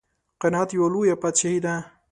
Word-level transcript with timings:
قناعت 0.41 0.69
یوه 0.77 0.87
لویه 0.93 1.15
بادشاهي 1.21 1.59
ده. 1.65 1.73